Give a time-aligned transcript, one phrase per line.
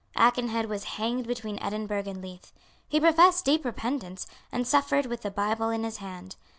[0.17, 2.51] Aikenhead was hanged between Edinburgh and Leith.
[2.89, 6.37] He professed deep repentance, and suffered with the Bible in his hand.